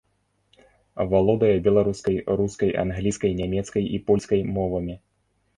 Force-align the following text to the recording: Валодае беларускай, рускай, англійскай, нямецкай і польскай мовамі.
Валодае 1.11 1.51
беларускай, 1.67 2.17
рускай, 2.41 2.71
англійскай, 2.85 3.31
нямецкай 3.43 3.83
і 3.99 4.03
польскай 4.09 4.41
мовамі. 4.57 4.99